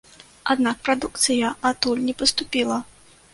Аднак 0.53 0.79
прадукцыя 0.87 1.51
адтуль 1.71 2.03
не 2.07 2.17
паступіла. 2.23 2.81